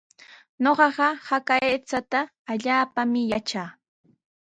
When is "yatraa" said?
3.31-3.69